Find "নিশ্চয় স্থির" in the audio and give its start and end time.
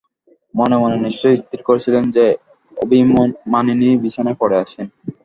0.99-1.61